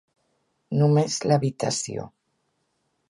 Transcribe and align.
Només 0.79 1.17
l'habitació. 1.31 2.11